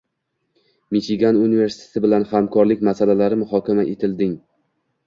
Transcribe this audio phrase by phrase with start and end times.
[0.95, 4.35] Michigan universiteti bilan hamkorlik masalalari muhokama etilding